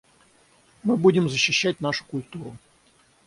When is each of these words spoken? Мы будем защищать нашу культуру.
Мы 0.81 0.97
будем 0.97 1.29
защищать 1.29 1.79
нашу 1.79 2.05
культуру. 2.05 2.57